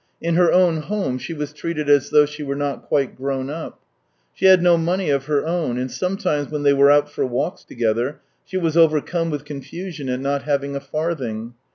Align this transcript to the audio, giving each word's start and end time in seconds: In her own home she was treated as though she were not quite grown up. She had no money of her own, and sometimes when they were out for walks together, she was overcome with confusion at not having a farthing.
In 0.19 0.33
her 0.33 0.51
own 0.51 0.77
home 0.77 1.19
she 1.19 1.31
was 1.31 1.53
treated 1.53 1.87
as 1.87 2.09
though 2.09 2.25
she 2.25 2.41
were 2.41 2.55
not 2.55 2.85
quite 2.87 3.15
grown 3.15 3.51
up. 3.51 3.79
She 4.33 4.47
had 4.47 4.59
no 4.59 4.75
money 4.75 5.11
of 5.11 5.25
her 5.25 5.45
own, 5.45 5.77
and 5.77 5.91
sometimes 5.91 6.49
when 6.49 6.63
they 6.63 6.73
were 6.73 6.89
out 6.89 7.07
for 7.07 7.23
walks 7.23 7.63
together, 7.63 8.19
she 8.43 8.57
was 8.57 8.75
overcome 8.75 9.29
with 9.29 9.45
confusion 9.45 10.09
at 10.09 10.19
not 10.19 10.41
having 10.41 10.75
a 10.75 10.79
farthing. 10.79 11.53